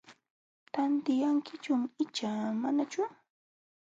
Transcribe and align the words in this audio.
¿Tantiyankichum 0.73 1.81
icha 2.03 2.29
manachu? 2.61 3.01